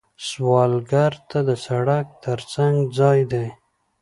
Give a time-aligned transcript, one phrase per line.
[0.27, 3.47] سوالګر ته د سړک تر څنګ ځای دی